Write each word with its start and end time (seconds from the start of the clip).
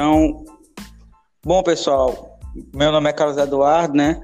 Então, 0.00 0.46
bom, 1.44 1.62
pessoal, 1.62 2.40
meu 2.74 2.90
nome 2.90 3.10
é 3.10 3.12
Carlos 3.12 3.36
Eduardo, 3.36 3.94
né? 3.94 4.18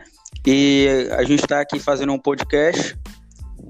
E 0.47 1.07
a 1.11 1.23
gente 1.23 1.43
está 1.43 1.61
aqui 1.61 1.79
fazendo 1.79 2.15
um 2.15 2.19
podcast 2.19 2.99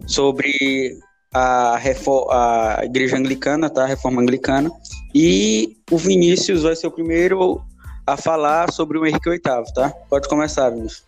sobre 0.06 1.00
a, 1.34 1.74
a 1.74 2.84
Igreja 2.84 3.16
Anglicana, 3.16 3.68
tá? 3.68 3.82
A 3.82 3.86
Reforma 3.86 4.22
Anglicana. 4.22 4.70
E 5.12 5.76
o 5.90 5.98
Vinícius 5.98 6.62
vai 6.62 6.76
ser 6.76 6.86
o 6.86 6.92
primeiro 6.92 7.60
a 8.06 8.16
falar 8.16 8.70
sobre 8.70 8.98
o 8.98 9.04
Henrique 9.04 9.28
VIII, 9.28 9.40
tá? 9.74 9.90
Pode 10.08 10.28
começar, 10.28 10.70
Vinícius. 10.70 11.04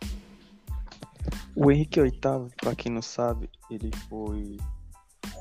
O 1.55 1.71
Henrique 1.71 2.03
VIII, 2.03 2.51
para 2.61 2.75
quem 2.75 2.91
não 2.91 3.03
sabe, 3.03 3.49
ele 3.71 3.93
foi 4.11 4.57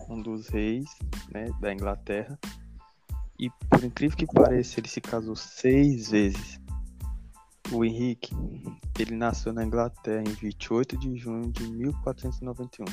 um 0.07 0.21
dos 0.21 0.49
reis 0.49 0.85
né, 1.33 1.49
da 1.59 1.73
Inglaterra. 1.73 2.37
E 3.39 3.49
por 3.69 3.83
incrível 3.83 4.17
que 4.17 4.25
pareça, 4.25 4.79
ele 4.79 4.87
se 4.87 4.99
casou 4.99 5.35
seis 5.35 6.09
vezes. 6.09 6.59
O 7.71 7.83
Henrique, 7.83 8.33
ele 8.97 9.15
nasceu 9.15 9.53
na 9.53 9.63
Inglaterra 9.63 10.23
em 10.25 10.33
28 10.33 10.97
de 10.97 11.17
junho 11.17 11.51
de 11.51 11.67
1491, 11.69 12.85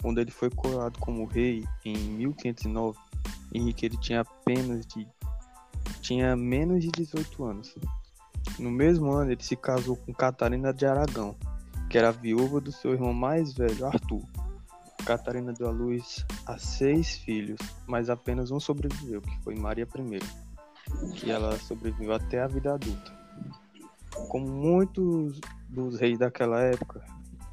quando 0.00 0.20
ele 0.20 0.30
foi 0.30 0.48
coroado 0.50 0.98
como 1.00 1.26
rei 1.26 1.64
em 1.84 1.96
1509. 1.96 2.98
Henrique 3.52 3.86
ele 3.86 3.96
tinha 3.98 4.20
apenas 4.20 4.86
de 4.86 5.06
tinha 6.00 6.36
menos 6.36 6.80
de 6.82 6.90
18 6.90 7.44
anos. 7.44 7.74
No 8.58 8.70
mesmo 8.70 9.12
ano, 9.12 9.32
ele 9.32 9.42
se 9.42 9.56
casou 9.56 9.96
com 9.96 10.12
Catarina 10.12 10.72
de 10.72 10.86
Aragão, 10.86 11.34
que 11.90 11.98
era 11.98 12.12
viúva 12.12 12.60
do 12.60 12.70
seu 12.70 12.92
irmão 12.92 13.12
mais 13.12 13.54
velho, 13.54 13.86
Arthur. 13.86 14.22
Catarina 15.04 15.52
deu 15.52 15.68
à 15.68 15.70
luz 15.70 16.24
a 16.46 16.56
seis 16.56 17.18
filhos, 17.18 17.58
mas 17.86 18.08
apenas 18.08 18.50
um 18.50 18.58
sobreviveu, 18.58 19.20
que 19.20 19.38
foi 19.42 19.54
Maria 19.54 19.86
I, 19.86 21.12
que 21.12 21.30
ela 21.30 21.58
sobreviveu 21.58 22.14
até 22.14 22.40
a 22.40 22.46
vida 22.46 22.72
adulta. 22.72 23.12
Como 24.30 24.46
muitos 24.46 25.40
dos 25.68 25.98
reis 26.00 26.18
daquela 26.18 26.60
época, 26.62 27.04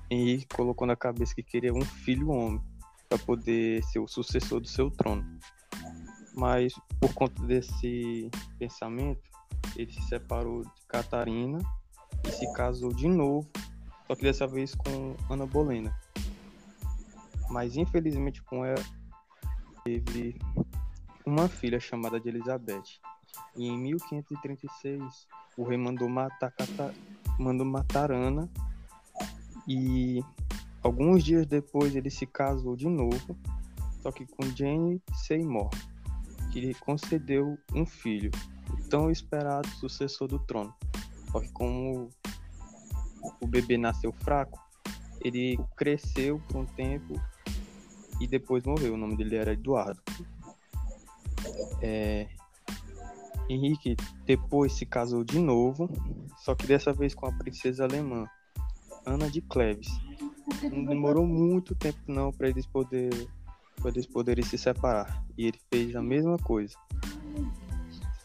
Henrique 0.10 0.48
colocou 0.56 0.88
na 0.88 0.96
cabeça 0.96 1.36
que 1.36 1.44
queria 1.44 1.74
um 1.74 1.82
filho 1.82 2.30
homem 2.30 2.62
para 3.10 3.18
poder 3.20 3.84
ser 3.84 4.00
o 4.00 4.08
sucessor 4.08 4.62
do 4.62 4.68
seu 4.68 4.90
trono. 4.90 5.26
Mas 6.34 6.74
por 7.02 7.14
conta 7.14 7.44
desse 7.44 8.30
pensamento, 8.58 9.22
ele 9.76 9.92
se 9.92 10.02
separou 10.04 10.62
de 10.62 10.86
Catarina 10.88 11.60
e 12.26 12.32
se 12.32 12.52
casou 12.54 12.94
de 12.94 13.10
novo, 13.10 13.50
só 14.08 14.16
que 14.16 14.22
dessa 14.22 14.48
vez 14.48 14.74
com 14.74 15.16
Ana 15.30 15.46
Bolena 15.46 15.94
mas 17.52 17.76
infelizmente 17.76 18.42
com 18.42 18.66
ela 18.66 18.84
teve 19.84 20.40
uma 21.26 21.48
filha 21.48 21.80
chamada 21.80 22.20
de 22.20 22.30
Elizabeth. 22.30 23.00
E 23.56 23.68
em 23.68 23.78
1536 23.78 25.28
o 25.58 25.64
rei 25.64 25.78
mandou 25.78 26.10
matar, 26.10 26.52
Cata... 26.52 26.94
mandou 27.38 27.66
matar 27.66 28.12
Ana 28.12 28.50
e 29.68 30.24
alguns 30.82 31.24
dias 31.24 31.46
depois 31.46 31.96
ele 31.96 32.10
se 32.10 32.26
casou 32.26 32.76
de 32.76 32.88
novo, 32.88 33.38
só 34.02 34.12
que 34.12 34.26
com 34.26 34.44
Jane 34.56 35.02
Seymour, 35.14 35.70
que 36.52 36.60
lhe 36.60 36.74
concedeu 36.74 37.58
um 37.74 37.86
filho, 37.86 38.32
o 38.70 38.90
tão 38.90 39.12
esperado 39.12 39.68
sucessor 39.68 40.28
do 40.28 40.40
trono. 40.40 40.74
Só 41.32 41.40
que 41.40 41.50
como 41.50 42.10
o 43.40 43.48
bebê 43.48 43.78
nasceu 43.78 44.12
fraco, 44.12 44.60
ele 45.24 45.60
cresceu 45.78 46.40
por 46.48 46.58
um 46.58 46.66
tempo 46.66 47.14
e 48.22 48.28
depois 48.28 48.64
morreu. 48.64 48.94
O 48.94 48.98
nome 48.98 49.18
dele 49.18 49.36
era 49.36 49.54
Eduardo. 49.54 50.02
É... 51.82 52.28
Henrique 53.50 53.98
depois 54.26 54.74
se 54.74 54.86
casou 54.86 55.24
de 55.24 55.40
novo, 55.40 55.90
só 56.38 56.56
que 56.56 56.66
dessa 56.66 56.94
vez 56.94 57.14
com 57.14 57.26
a 57.26 57.34
princesa 57.34 57.84
alemã, 57.84 58.26
Ana 59.06 59.30
de 59.30 59.42
Cleves. 59.42 59.90
Não 60.72 60.86
demorou 60.86 61.26
muito 61.26 61.76
tempo 61.76 62.00
não 62.08 62.32
para 62.32 62.48
eles 62.48 62.66
poder 62.66 63.10
para 63.82 63.90
eles 63.90 64.06
poderem 64.06 64.46
se 64.46 64.58
separar. 64.58 65.26
E 65.36 65.48
ele 65.48 65.60
fez 65.72 65.96
a 65.96 66.02
mesma 66.02 66.38
coisa. 66.38 66.76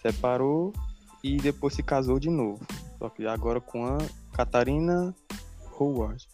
Separou 0.02 0.72
e 1.24 1.38
depois 1.38 1.74
se 1.74 1.82
casou 1.82 2.20
de 2.20 2.28
novo. 2.28 2.64
Só 2.98 3.08
que 3.08 3.26
agora 3.26 3.60
com 3.60 3.86
a 3.86 3.98
Catarina 4.32 5.14
Howard. 5.78 6.28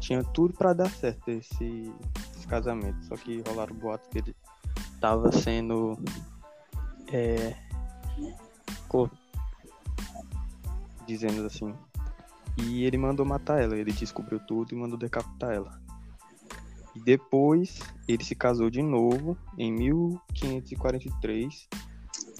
Tinha 0.00 0.24
tudo 0.24 0.52
para 0.54 0.72
dar 0.72 0.90
certo 0.90 1.30
esse 1.30 1.92
casamento. 2.50 3.02
Só 3.06 3.16
que 3.16 3.42
rolaram 3.46 3.74
boatos 3.76 4.08
que 4.08 4.18
ele 4.18 4.36
tava 5.00 5.30
sendo. 5.32 5.96
É, 7.12 7.56
dizendo 11.06 11.46
assim. 11.46 11.74
E 12.58 12.84
ele 12.84 12.98
mandou 12.98 13.24
matar 13.24 13.62
ela. 13.62 13.76
Ele 13.76 13.92
descobriu 13.92 14.40
tudo 14.40 14.74
e 14.74 14.76
mandou 14.76 14.98
decapitar 14.98 15.52
ela. 15.52 15.80
E 16.94 17.00
depois 17.00 17.78
ele 18.08 18.24
se 18.24 18.34
casou 18.34 18.68
de 18.68 18.82
novo 18.82 19.38
em 19.56 19.72
1543 19.72 21.68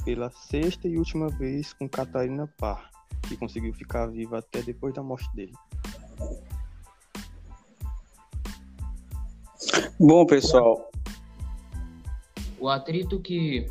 pela 0.04 0.30
sexta 0.30 0.88
e 0.88 0.98
última 0.98 1.28
vez 1.28 1.72
com 1.72 1.88
Catarina 1.88 2.48
Parr, 2.58 2.90
que 3.28 3.36
conseguiu 3.36 3.72
ficar 3.72 4.06
viva 4.06 4.38
até 4.38 4.60
depois 4.62 4.92
da 4.92 5.02
morte 5.02 5.30
dele. 5.34 5.54
Bom, 10.02 10.24
pessoal. 10.24 10.90
O 12.58 12.70
atrito 12.70 13.20
que 13.20 13.66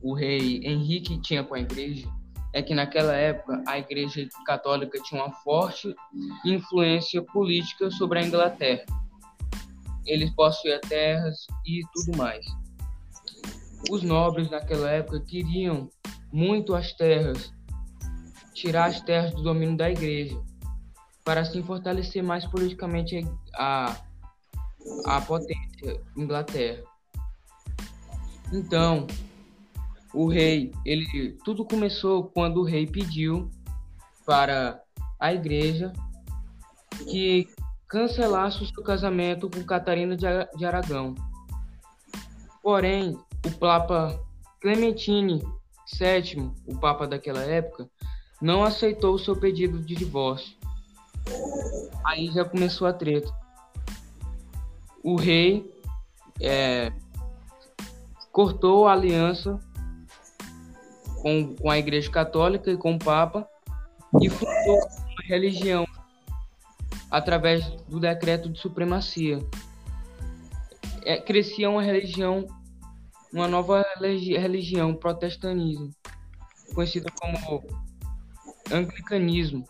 o 0.00 0.14
rei 0.14 0.60
Henrique 0.64 1.20
tinha 1.20 1.42
com 1.42 1.56
a 1.56 1.58
igreja 1.58 2.08
é 2.52 2.62
que 2.62 2.72
naquela 2.72 3.12
época 3.12 3.60
a 3.66 3.76
igreja 3.76 4.28
católica 4.46 5.02
tinha 5.02 5.20
uma 5.20 5.32
forte 5.32 5.92
influência 6.44 7.20
política 7.20 7.90
sobre 7.90 8.20
a 8.20 8.22
Inglaterra. 8.22 8.84
Eles 10.06 10.30
possuíam 10.30 10.80
terras 10.88 11.44
e 11.66 11.80
tudo 11.92 12.16
mais. 12.16 12.46
Os 13.90 14.04
nobres 14.04 14.48
naquela 14.48 14.92
época 14.92 15.18
queriam 15.22 15.90
muito 16.32 16.72
as 16.72 16.92
terras, 16.92 17.52
tirar 18.54 18.84
as 18.84 19.00
terras 19.00 19.34
do 19.34 19.42
domínio 19.42 19.76
da 19.76 19.90
igreja, 19.90 20.40
para 21.24 21.40
assim 21.40 21.64
fortalecer 21.64 22.22
mais 22.22 22.46
politicamente 22.46 23.26
a 23.54 23.96
a 23.96 24.11
potência 25.20 26.00
Inglaterra. 26.16 26.82
Então, 28.52 29.06
o 30.12 30.28
rei, 30.28 30.72
ele 30.84 31.38
tudo 31.44 31.64
começou 31.64 32.24
quando 32.24 32.58
o 32.58 32.64
rei 32.64 32.86
pediu 32.86 33.50
para 34.26 34.80
a 35.18 35.32
igreja 35.32 35.92
que 37.10 37.48
cancelasse 37.88 38.62
o 38.62 38.66
seu 38.66 38.82
casamento 38.82 39.48
com 39.48 39.64
Catarina 39.64 40.16
de 40.16 40.64
Aragão. 40.64 41.14
Porém, 42.62 43.18
o 43.46 43.50
Papa 43.58 44.20
Clementine 44.60 45.42
VII, 45.98 46.50
o 46.66 46.78
Papa 46.78 47.06
daquela 47.06 47.42
época, 47.42 47.88
não 48.40 48.62
aceitou 48.62 49.14
o 49.14 49.18
seu 49.18 49.36
pedido 49.36 49.78
de 49.80 49.94
divórcio. 49.94 50.56
Aí 52.04 52.30
já 52.32 52.44
começou 52.44 52.86
a 52.86 52.92
treta 52.92 53.41
o 55.02 55.16
rei 55.16 55.70
é, 56.40 56.92
cortou 58.30 58.86
a 58.86 58.92
aliança 58.92 59.58
com, 61.20 61.54
com 61.54 61.70
a 61.70 61.78
Igreja 61.78 62.10
Católica 62.10 62.70
e 62.70 62.76
com 62.76 62.94
o 62.94 62.98
Papa 62.98 63.48
e 64.20 64.28
fundou 64.28 64.76
uma 64.76 65.22
religião 65.24 65.86
através 67.10 67.64
do 67.88 68.00
decreto 68.00 68.48
de 68.48 68.58
supremacia. 68.58 69.38
É, 71.04 71.20
crescia 71.20 71.68
uma 71.68 71.82
religião, 71.82 72.46
uma 73.32 73.48
nova 73.48 73.84
religião, 74.00 74.94
protestantismo, 74.94 75.90
conhecida 76.74 77.10
como 77.20 77.64
anglicanismo. 78.72 79.64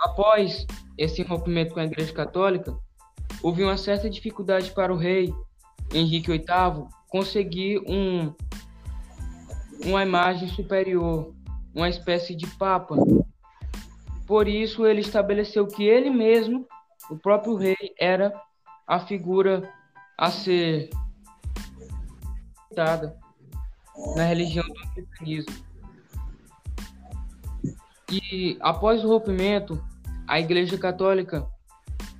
Após 0.00 0.66
esse 0.98 1.22
rompimento 1.22 1.74
com 1.74 1.80
a 1.80 1.84
Igreja 1.84 2.12
Católica, 2.12 2.76
houve 3.44 3.62
uma 3.62 3.76
certa 3.76 4.08
dificuldade 4.08 4.72
para 4.72 4.90
o 4.90 4.96
rei 4.96 5.34
Henrique 5.92 6.30
VIII 6.30 6.88
conseguir 7.10 7.78
um, 7.86 8.32
uma 9.84 10.02
imagem 10.02 10.48
superior, 10.48 11.30
uma 11.74 11.90
espécie 11.90 12.34
de 12.34 12.46
papa. 12.56 12.96
Por 14.26 14.48
isso, 14.48 14.86
ele 14.86 15.02
estabeleceu 15.02 15.66
que 15.66 15.84
ele 15.84 16.08
mesmo, 16.08 16.66
o 17.10 17.18
próprio 17.18 17.54
rei, 17.54 17.94
era 18.00 18.32
a 18.86 18.98
figura 18.98 19.70
a 20.16 20.30
ser 20.30 20.88
dada 22.74 23.14
na 24.16 24.24
religião 24.24 24.64
do 24.66 24.90
cristianismo. 24.94 25.54
E 28.10 28.56
após 28.60 29.04
o 29.04 29.08
rompimento, 29.08 29.84
a 30.26 30.40
Igreja 30.40 30.78
Católica 30.78 31.46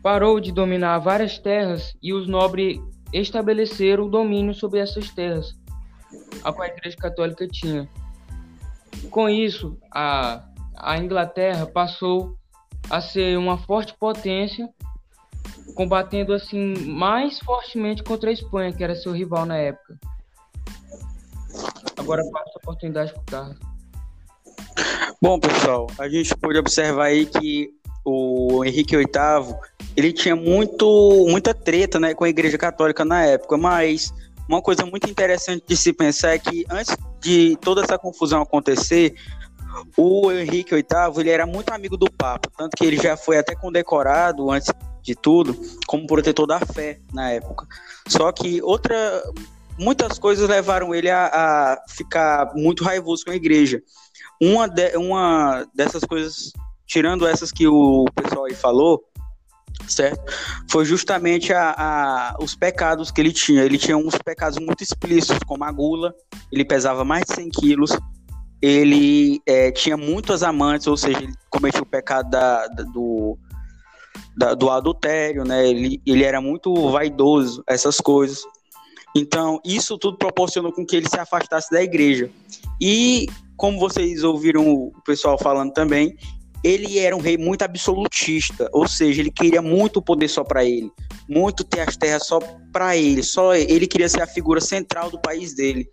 parou 0.05 0.39
de 0.39 0.53
dominar 0.53 0.99
várias 0.99 1.39
terras 1.39 1.97
e 2.03 2.13
os 2.13 2.29
nobres 2.29 2.79
estabeleceram 3.11 4.05
o 4.05 4.11
domínio 4.11 4.53
sobre 4.53 4.79
essas 4.79 5.09
terras, 5.09 5.57
a 6.45 6.53
qual 6.53 6.69
a 6.69 6.71
Igreja 6.71 6.95
Católica 6.95 7.49
tinha. 7.49 7.89
Com 9.11 9.31
isso, 9.31 9.79
a, 9.91 10.45
a 10.77 10.99
Inglaterra 10.99 11.65
passou 11.65 12.37
a 12.91 13.01
ser 13.01 13.39
uma 13.39 13.57
forte 13.57 13.97
potência, 13.99 14.69
combatendo 15.75 16.35
assim 16.35 16.75
mais 16.87 17.39
fortemente 17.39 18.03
contra 18.03 18.29
a 18.29 18.33
Espanha, 18.35 18.75
que 18.75 18.85
era 18.85 18.95
seu 18.95 19.13
rival 19.13 19.47
na 19.47 19.57
época. 19.57 19.99
Agora 21.97 22.23
passo 22.31 22.51
a 22.57 22.59
oportunidade 22.59 23.11
para 23.11 23.23
o 23.23 23.25
Carlos. 23.25 23.59
Bom, 25.23 25.41
pessoal, 25.41 25.87
a 25.99 26.07
gente 26.11 26.37
pode 26.37 26.59
observar 26.59 27.05
aí 27.05 27.25
que 27.25 27.71
o 28.05 28.63
Henrique 28.63 28.95
VIII 28.99 29.07
ele 29.97 30.13
tinha 30.13 30.35
muito, 30.35 31.27
muita 31.29 31.55
treta 31.55 32.01
né, 32.01 32.15
com 32.15 32.25
a 32.25 32.29
Igreja 32.29 32.59
Católica 32.59 33.05
na 33.05 33.25
época, 33.25 33.57
mas 33.57 34.13
uma 34.49 34.61
coisa 34.61 34.85
muito 34.85 35.09
interessante 35.09 35.65
de 35.67 35.77
se 35.77 35.93
pensar 35.93 36.35
é 36.35 36.39
que 36.39 36.65
antes 36.71 36.97
de 37.21 37.57
toda 37.61 37.83
essa 37.83 37.99
confusão 37.99 38.43
acontecer, 38.43 39.15
o 39.97 40.31
Henrique 40.31 40.75
VIII 40.75 40.85
ele 41.19 41.31
era 41.31 41.47
muito 41.47 41.71
amigo 41.71 41.97
do 41.97 42.11
Papa, 42.11 42.51
tanto 42.57 42.77
que 42.77 42.85
ele 42.85 42.97
já 42.97 43.17
foi 43.17 43.39
até 43.39 43.55
condecorado 43.55 44.51
antes 44.51 44.69
de 45.03 45.15
tudo 45.15 45.57
como 45.87 46.07
protetor 46.07 46.47
da 46.47 46.61
fé 46.61 47.01
na 47.13 47.31
época. 47.31 47.67
Só 48.09 48.31
que 48.33 48.63
outra, 48.63 49.23
muitas 49.79 50.19
coisas 50.19 50.49
levaram 50.49 50.95
ele 50.95 51.11
a, 51.11 51.27
a 51.27 51.83
ficar 51.89 52.53
muito 52.55 52.85
raivoso 52.85 53.25
com 53.25 53.31
a 53.31 53.37
igreja. 53.37 53.83
Uma, 54.41 54.67
de, 54.69 54.97
uma 54.97 55.67
dessas 55.75 56.05
coisas, 56.05 56.53
tirando 56.87 57.27
essas 57.27 57.51
que 57.53 57.67
o 57.67 58.05
pessoal 58.15 58.47
aí 58.47 58.55
falou, 58.55 59.03
certo? 59.89 60.33
Foi 60.71 60.85
justamente 60.85 61.53
a, 61.53 61.75
a, 61.77 62.37
os 62.41 62.55
pecados 62.55 63.11
que 63.11 63.21
ele 63.21 63.33
tinha. 63.33 63.63
Ele 63.63 63.79
tinha 63.79 63.97
uns 63.97 64.17
pecados 64.25 64.59
muito 64.59 64.83
explícitos, 64.83 65.39
como 65.47 65.65
a 65.65 65.73
gula, 65.73 66.15
ele 66.51 66.65
pesava 66.65 67.05
mais 67.05 67.25
de 67.25 67.35
100 67.35 67.49
quilos, 67.51 67.99
ele 68.61 69.41
é, 69.47 69.71
tinha 69.71 69.97
muitas 69.97 70.43
amantes, 70.43 70.87
ou 70.87 70.97
seja, 70.97 71.19
ele 71.19 71.33
cometia 71.51 71.83
o 71.83 71.87
pecado 71.87 72.31
da, 72.31 72.67
da, 72.69 72.83
do, 72.85 73.39
da, 74.37 74.55
do 74.55 74.71
adultério, 74.71 75.45
né? 75.45 75.69
Ele, 75.69 76.01
ele 76.07 76.25
era 76.25 76.41
muito 76.41 76.73
vaidoso, 76.91 77.63
essas 77.67 77.99
coisas. 77.99 78.43
Então, 79.15 79.61
isso 79.65 79.97
tudo 79.97 80.19
proporcionou 80.19 80.73
com 80.73 80.85
que 80.85 80.97
ele 80.97 81.09
se 81.09 81.19
afastasse 81.19 81.71
da 81.71 81.83
igreja. 81.83 82.29
E, 82.81 83.27
como 83.57 83.79
vocês 83.79 84.25
ouviram 84.25 84.67
o 84.67 84.93
pessoal 85.05 85.39
falando 85.39 85.73
também, 85.73 86.17
ele 86.65 86.99
era 86.99 87.15
um 87.15 87.21
rei 87.21 87.37
muito 87.37 87.63
absolutista, 87.63 88.71
ou 88.73 88.89
seja, 88.89 89.21
ele 89.21 89.31
queria 89.31 89.61
muito 89.61 90.01
poder 90.01 90.29
só 90.29 90.43
para 90.43 90.65
ele, 90.65 90.91
muito 91.29 91.63
ter 91.63 91.81
as 91.81 91.95
terras 91.97 92.27
só 92.27 92.39
para 92.73 92.97
ele, 92.97 93.23
só 93.23 93.55
ele 93.55 93.87
queria 93.87 94.09
ser 94.09 94.23
a 94.23 94.27
figura 94.27 94.63
central 94.63 95.11
do 95.11 95.21
país 95.21 95.55
dele. 95.55 95.87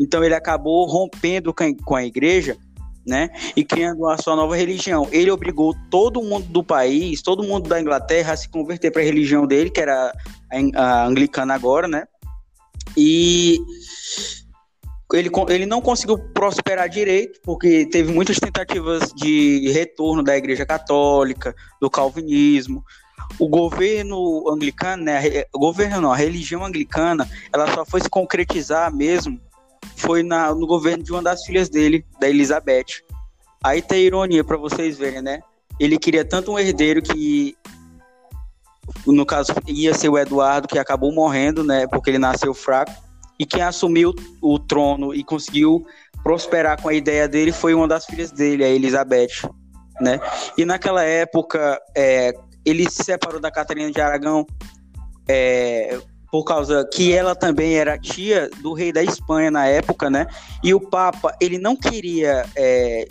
Então 0.00 0.22
ele 0.22 0.34
acabou 0.34 0.86
rompendo 0.86 1.52
com 1.52 1.96
a 1.96 2.04
igreja, 2.04 2.56
né, 3.06 3.28
e 3.54 3.62
criando 3.62 4.08
a 4.08 4.16
sua 4.16 4.34
nova 4.34 4.56
religião. 4.56 5.06
Ele 5.12 5.30
obrigou 5.30 5.74
todo 5.90 6.22
mundo 6.22 6.46
do 6.46 6.64
país, 6.64 7.20
todo 7.20 7.42
mundo 7.42 7.68
da 7.68 7.78
Inglaterra 7.78 8.32
a 8.32 8.36
se 8.36 8.48
converter 8.48 8.90
para 8.90 9.02
a 9.02 9.04
religião 9.04 9.46
dele, 9.46 9.68
que 9.68 9.80
era 9.80 10.10
a 10.74 11.04
anglicana 11.04 11.54
agora, 11.54 11.86
né? 11.86 12.04
E 12.96 13.58
ele, 15.16 15.30
ele 15.48 15.66
não 15.66 15.80
conseguiu 15.80 16.18
prosperar 16.18 16.88
direito, 16.88 17.40
porque 17.42 17.86
teve 17.86 18.12
muitas 18.12 18.38
tentativas 18.38 19.12
de 19.14 19.70
retorno 19.72 20.22
da 20.22 20.36
Igreja 20.36 20.66
Católica, 20.66 21.54
do 21.80 21.90
Calvinismo. 21.90 22.84
O 23.38 23.48
governo 23.48 24.48
anglicano, 24.50 25.04
né, 25.04 25.44
o 25.52 25.58
governo 25.58 26.00
não, 26.00 26.12
a 26.12 26.16
religião 26.16 26.64
anglicana, 26.64 27.28
ela 27.52 27.72
só 27.72 27.84
foi 27.84 28.00
se 28.00 28.08
concretizar 28.08 28.94
mesmo 28.94 29.40
foi 29.96 30.22
na, 30.22 30.54
no 30.54 30.66
governo 30.66 31.02
de 31.02 31.12
uma 31.12 31.22
das 31.22 31.44
filhas 31.44 31.68
dele, 31.68 32.04
da 32.20 32.28
Elizabeth. 32.28 33.02
Aí 33.62 33.80
tem 33.80 34.04
ironia 34.04 34.44
para 34.44 34.56
vocês 34.56 34.98
verem, 34.98 35.22
né? 35.22 35.40
Ele 35.78 35.98
queria 35.98 36.24
tanto 36.24 36.52
um 36.52 36.58
herdeiro 36.58 37.02
que 37.02 37.56
no 39.06 39.24
caso 39.24 39.52
ia 39.66 39.94
ser 39.94 40.08
o 40.10 40.18
Eduardo 40.18 40.68
que 40.68 40.78
acabou 40.78 41.12
morrendo, 41.12 41.64
né, 41.64 41.86
porque 41.86 42.10
ele 42.10 42.18
nasceu 42.18 42.52
fraco 42.52 42.92
e 43.38 43.44
quem 43.46 43.62
assumiu 43.62 44.14
o 44.40 44.58
trono 44.58 45.14
e 45.14 45.24
conseguiu 45.24 45.86
prosperar 46.22 46.80
com 46.80 46.88
a 46.88 46.94
ideia 46.94 47.28
dele 47.28 47.52
foi 47.52 47.74
uma 47.74 47.86
das 47.86 48.06
filhas 48.06 48.30
dele, 48.30 48.64
a 48.64 48.68
Elizabeth, 48.68 49.48
né? 50.00 50.18
E 50.56 50.64
naquela 50.64 51.02
época, 51.02 51.80
é, 51.94 52.34
ele 52.64 52.88
se 52.88 53.04
separou 53.04 53.40
da 53.40 53.50
Catarina 53.50 53.90
de 53.90 54.00
Aragão 54.00 54.46
é, 55.28 55.98
por 56.30 56.44
causa 56.44 56.88
que 56.92 57.12
ela 57.12 57.34
também 57.34 57.76
era 57.76 57.98
tia 57.98 58.48
do 58.60 58.72
rei 58.72 58.92
da 58.92 59.02
Espanha 59.02 59.50
na 59.50 59.66
época, 59.66 60.10
né? 60.10 60.26
E 60.62 60.74
o 60.74 60.80
Papa, 60.80 61.36
ele 61.40 61.58
não 61.58 61.76
queria 61.76 62.44
é, 62.56 63.06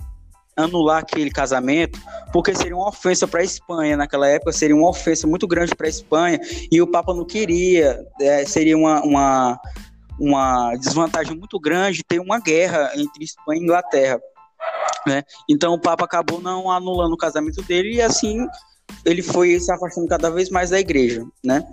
anular 0.55 0.99
aquele 0.99 1.31
casamento, 1.31 1.99
porque 2.31 2.53
seria 2.53 2.75
uma 2.75 2.89
ofensa 2.89 3.27
para 3.27 3.41
a 3.41 3.43
Espanha 3.43 3.95
naquela 3.95 4.27
época, 4.27 4.51
seria 4.51 4.75
uma 4.75 4.89
ofensa 4.89 5.25
muito 5.27 5.47
grande 5.47 5.75
para 5.75 5.87
a 5.87 5.89
Espanha, 5.89 6.39
e 6.71 6.81
o 6.81 6.87
Papa 6.87 7.13
não 7.13 7.25
queria, 7.25 8.05
é, 8.19 8.45
seria 8.45 8.77
uma, 8.77 9.01
uma 9.03 9.59
uma 10.19 10.75
desvantagem 10.75 11.37
muito 11.37 11.59
grande 11.59 12.03
ter 12.03 12.19
uma 12.19 12.39
guerra 12.39 12.91
entre 12.95 13.23
Espanha 13.23 13.59
e 13.59 13.63
Inglaterra. 13.63 14.19
Né? 15.05 15.23
Então 15.49 15.73
o 15.73 15.79
Papa 15.79 16.05
acabou 16.05 16.41
não 16.41 16.71
anulando 16.71 17.13
o 17.13 17.17
casamento 17.17 17.61
dele 17.63 17.95
e 17.95 18.01
assim 18.01 18.47
ele 19.05 19.21
foi 19.21 19.59
se 19.59 19.71
afastando 19.71 20.07
cada 20.07 20.29
vez 20.29 20.49
mais 20.49 20.69
da 20.69 20.79
igreja. 20.79 21.25
Né? 21.43 21.63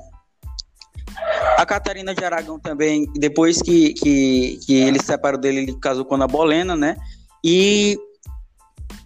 A 1.57 1.67
Catarina 1.67 2.15
de 2.15 2.25
Aragão 2.25 2.59
também, 2.59 3.07
depois 3.15 3.61
que, 3.61 3.93
que, 3.95 4.59
que 4.65 4.75
ele 4.75 4.99
se 4.99 5.07
separou 5.07 5.39
dele, 5.39 5.61
ele 5.61 5.79
casou 5.79 6.05
com 6.05 6.15
a 6.15 6.27
Bolena, 6.27 6.75
né? 6.75 6.97
E 7.45 7.99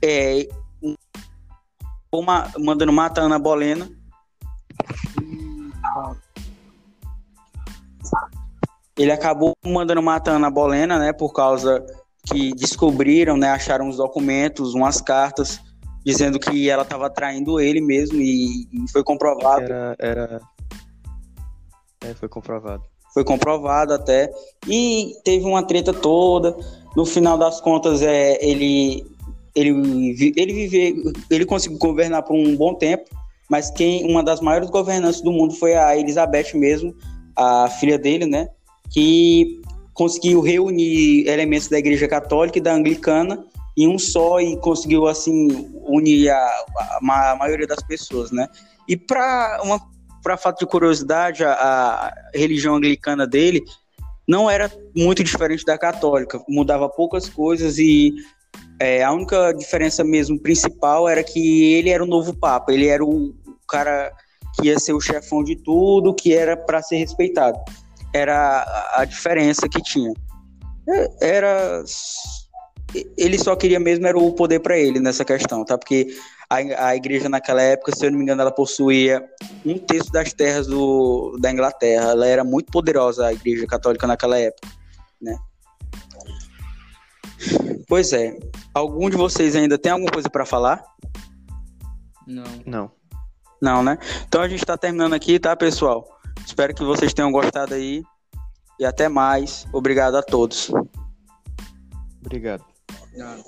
é, 0.02 0.46
uma, 2.12 2.50
mandando 2.58 2.92
matar 2.92 3.22
a 3.22 3.24
Ana 3.24 3.38
Bolena. 3.38 3.90
Ele 8.98 9.12
acabou 9.12 9.54
mandando 9.64 10.02
matando 10.02 10.46
a 10.46 10.50
Bolena, 10.50 10.98
né, 10.98 11.12
por 11.12 11.32
causa 11.32 11.84
que 12.26 12.54
descobriram, 12.54 13.36
né, 13.36 13.50
acharam 13.50 13.88
os 13.88 13.96
documentos, 13.96 14.74
umas 14.74 15.00
cartas 15.00 15.60
dizendo 16.04 16.38
que 16.38 16.68
ela 16.68 16.82
estava 16.82 17.08
traindo 17.08 17.58
ele 17.58 17.80
mesmo 17.80 18.20
e, 18.20 18.68
e 18.72 18.90
foi 18.92 19.02
comprovado. 19.02 19.64
Era, 19.64 19.96
era... 19.98 20.40
É, 22.04 22.14
foi 22.14 22.28
comprovado. 22.28 22.84
Foi 23.14 23.24
comprovado 23.24 23.94
até 23.94 24.30
e 24.68 25.14
teve 25.24 25.46
uma 25.46 25.62
treta 25.62 25.92
toda. 25.92 26.54
No 26.94 27.06
final 27.06 27.38
das 27.38 27.60
contas, 27.60 28.02
é 28.02 28.44
ele 28.44 29.06
ele 29.54 30.32
ele 30.36 30.52
vive, 30.52 31.12
ele 31.30 31.46
conseguiu 31.46 31.78
governar 31.78 32.22
por 32.24 32.34
um 32.34 32.56
bom 32.56 32.74
tempo, 32.74 33.04
mas 33.48 33.70
quem 33.70 34.04
uma 34.10 34.22
das 34.22 34.40
maiores 34.40 34.68
governantes 34.68 35.20
do 35.20 35.32
mundo 35.32 35.54
foi 35.54 35.74
a 35.74 35.96
Elizabeth 35.96 36.54
mesmo, 36.54 36.94
a 37.36 37.68
filha 37.68 37.96
dele, 37.96 38.26
né? 38.26 38.48
Que 38.94 39.60
conseguiu 39.92 40.40
reunir 40.40 41.26
elementos 41.28 41.66
da 41.66 41.78
Igreja 41.78 42.06
Católica 42.06 42.58
e 42.58 42.62
da 42.62 42.72
Anglicana 42.72 43.44
em 43.76 43.88
um 43.88 43.98
só 43.98 44.40
e 44.40 44.56
conseguiu 44.58 45.08
assim 45.08 45.48
unir 45.84 46.30
a, 46.30 46.36
a, 46.36 47.32
a 47.32 47.36
maioria 47.36 47.66
das 47.66 47.82
pessoas, 47.82 48.30
né? 48.30 48.46
E 48.88 48.96
para 48.96 49.60
uma 49.64 49.80
para 50.22 50.38
fato 50.38 50.60
de 50.60 50.66
curiosidade, 50.66 51.44
a, 51.44 51.52
a, 51.52 52.14
religião 52.32 52.76
anglicana 52.76 53.26
dele 53.26 53.62
não 54.26 54.48
era 54.48 54.72
muito 54.96 55.22
diferente 55.22 55.66
da 55.66 55.76
católica, 55.76 56.42
mudava 56.48 56.88
poucas 56.88 57.28
coisas 57.28 57.78
e 57.78 58.14
é, 58.80 59.04
a 59.04 59.12
única 59.12 59.52
diferença 59.52 60.02
mesmo 60.02 60.38
principal 60.38 61.06
era 61.06 61.22
que 61.22 61.74
ele 61.74 61.90
era 61.90 62.02
o 62.02 62.06
novo 62.06 62.32
papa, 62.32 62.72
ele 62.72 62.86
era 62.86 63.04
o, 63.04 63.34
cara 63.68 64.12
que 64.54 64.68
ia 64.68 64.78
ser 64.78 64.94
o 64.94 65.00
chefão 65.00 65.44
de 65.44 65.56
tudo, 65.56 66.14
que 66.14 66.32
era 66.32 66.56
para 66.56 66.80
ser 66.80 66.96
respeitado 66.96 67.58
era 68.14 68.92
a 68.94 69.04
diferença 69.04 69.68
que 69.68 69.82
tinha. 69.82 70.12
É, 70.88 71.36
era 71.36 71.84
ele 73.16 73.38
só 73.38 73.56
queria 73.56 73.80
mesmo 73.80 74.06
era 74.06 74.16
o 74.16 74.32
poder 74.32 74.60
para 74.60 74.78
ele 74.78 75.00
nessa 75.00 75.24
questão, 75.24 75.64
tá? 75.64 75.76
Porque 75.76 76.16
a, 76.48 76.88
a 76.88 76.96
igreja 76.96 77.28
naquela 77.28 77.60
época, 77.60 77.94
se 77.94 78.06
eu 78.06 78.10
não 78.10 78.18
me 78.18 78.24
engano, 78.24 78.40
ela 78.40 78.52
possuía 78.52 79.24
um 79.66 79.76
terço 79.78 80.12
das 80.12 80.32
terras 80.32 80.66
do, 80.66 81.36
da 81.40 81.50
Inglaterra. 81.50 82.10
Ela 82.10 82.26
era 82.26 82.44
muito 82.44 82.70
poderosa, 82.70 83.26
a 83.26 83.32
igreja 83.32 83.66
católica 83.66 84.06
naquela 84.06 84.38
época, 84.38 84.68
né? 85.20 85.36
Pois 87.88 88.12
é. 88.12 88.36
Algum 88.72 89.10
de 89.10 89.16
vocês 89.16 89.56
ainda 89.56 89.76
tem 89.76 89.90
alguma 89.90 90.10
coisa 90.10 90.30
para 90.30 90.46
falar? 90.46 90.84
Não. 92.26 92.44
Não. 92.64 92.90
Não, 93.60 93.82
né? 93.82 93.98
Então 94.28 94.40
a 94.40 94.48
gente 94.48 94.60
está 94.62 94.76
terminando 94.76 95.14
aqui, 95.14 95.38
tá, 95.38 95.56
pessoal? 95.56 96.13
Espero 96.44 96.74
que 96.74 96.84
vocês 96.84 97.12
tenham 97.12 97.32
gostado 97.32 97.74
aí. 97.74 98.02
E 98.78 98.84
até 98.84 99.08
mais. 99.08 99.66
Obrigado 99.72 100.16
a 100.16 100.22
todos. 100.22 100.70
Obrigado. 102.20 102.64
Obrigado. 103.02 103.44